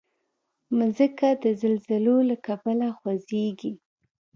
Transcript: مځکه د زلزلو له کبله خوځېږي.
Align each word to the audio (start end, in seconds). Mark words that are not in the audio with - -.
مځکه 0.77 1.27
د 1.43 1.45
زلزلو 1.61 2.17
له 2.29 2.35
کبله 2.47 2.87
خوځېږي. 2.97 3.73